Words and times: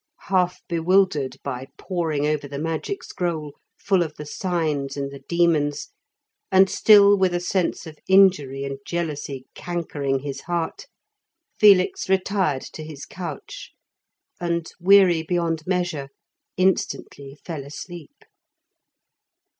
Half 0.29 0.63
bewildered 0.67 1.35
by 1.43 1.67
poring 1.77 2.25
over 2.25 2.47
the 2.47 2.57
magic 2.57 3.03
scroll, 3.03 3.59
full 3.77 4.01
of 4.01 4.15
the 4.15 4.25
signs 4.25 4.97
and 4.97 5.11
the 5.11 5.21
demons, 5.29 5.89
and 6.51 6.71
still 6.71 7.15
with 7.15 7.35
a 7.35 7.39
sense 7.39 7.85
of 7.85 7.99
injury 8.07 8.63
and 8.63 8.79
jealousy 8.83 9.45
cankering 9.53 10.21
his 10.21 10.41
heart, 10.41 10.87
Felix 11.59 12.09
retired 12.09 12.63
to 12.73 12.83
his 12.83 13.05
couch, 13.05 13.73
and, 14.39 14.71
weary 14.79 15.21
beyond 15.21 15.67
measure, 15.67 16.09
instantly 16.57 17.37
fell 17.45 17.63
asleep. 17.63 18.25